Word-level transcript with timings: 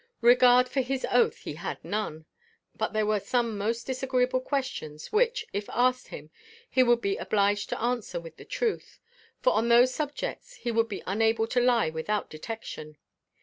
Regard 0.21 0.67
for 0.67 0.81
his 0.81 1.05
oath 1.11 1.41
he 1.43 1.53
had 1.53 1.77
none; 1.85 2.25
but 2.75 2.91
there 2.91 3.05
were 3.05 3.19
some 3.19 3.55
most 3.55 3.85
disagreeable 3.85 4.41
questions 4.41 5.11
which, 5.11 5.45
if 5.53 5.69
asked 5.69 6.07
him, 6.07 6.31
he 6.67 6.81
would 6.81 7.01
be 7.01 7.17
obliged 7.17 7.69
to 7.69 7.79
answer 7.79 8.19
with 8.19 8.37
the 8.37 8.43
truth, 8.45 8.99
for 9.43 9.53
on 9.53 9.69
those 9.69 9.93
subjects 9.93 10.55
he 10.55 10.71
would 10.71 10.89
be 10.89 11.03
unable 11.05 11.45
to 11.45 11.59
lie 11.59 11.91
without 11.91 12.31
detection. 12.31 12.97